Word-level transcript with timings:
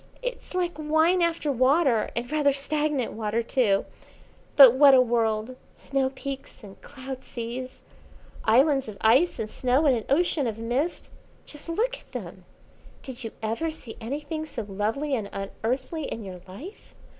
It's 0.23 0.55
like 0.55 0.79
wine 0.79 1.21
after 1.21 1.51
water, 1.51 2.09
and 2.15 2.31
rather 2.31 2.53
stagnant 2.53 3.13
water 3.13 3.43
too. 3.43 3.85
But 4.55 4.73
what 4.73 4.95
a 4.95 4.99
world, 4.99 5.55
snow 5.75 6.09
peaks 6.09 6.63
and 6.63 6.81
cloud 6.81 7.23
seas, 7.23 7.83
islands 8.43 8.87
of 8.87 8.97
ice 9.01 9.37
and 9.37 9.47
snow 9.47 9.85
in 9.85 9.93
an 9.95 10.05
ocean 10.09 10.47
of 10.47 10.57
mist! 10.57 11.11
Just 11.45 11.69
look 11.69 11.99
at 11.99 12.13
them! 12.13 12.45
Did 13.03 13.23
you 13.23 13.29
ever 13.43 13.69
see 13.69 13.95
anything 14.01 14.47
so 14.47 14.65
lovely 14.67 15.13
and 15.13 15.29
unearthly 15.31 16.05
in 16.05 16.23
your 16.23 16.41
life? 16.47 16.95